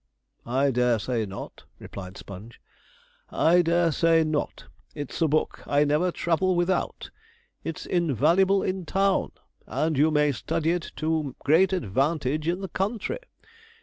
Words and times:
'I 0.47 0.71
dare 0.71 0.97
say 0.97 1.27
not,' 1.27 1.65
replied 1.77 2.17
Sponge, 2.17 2.59
'I 3.29 3.61
dare 3.61 3.91
say 3.91 4.23
not, 4.23 4.65
it's 4.95 5.21
a 5.21 5.27
book 5.27 5.61
I 5.67 5.83
never 5.83 6.09
travel 6.09 6.55
without. 6.55 7.11
It's 7.63 7.85
invaluable 7.85 8.63
in 8.63 8.87
town, 8.87 9.31
and 9.67 9.99
you 9.99 10.09
may 10.09 10.31
study 10.31 10.71
it 10.71 10.91
to 10.95 11.35
great 11.45 11.71
advantage 11.71 12.47
in 12.47 12.61
the 12.61 12.69
country. 12.69 13.19